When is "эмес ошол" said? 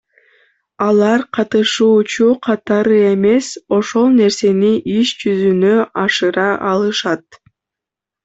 3.09-4.07